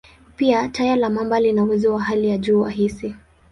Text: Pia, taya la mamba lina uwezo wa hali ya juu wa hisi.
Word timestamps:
Pia, 0.37 0.67
taya 0.69 0.95
la 0.95 1.09
mamba 1.09 1.39
lina 1.39 1.63
uwezo 1.63 1.93
wa 1.93 2.01
hali 2.03 2.29
ya 2.29 2.37
juu 2.37 2.61
wa 2.61 2.69
hisi. 2.69 3.15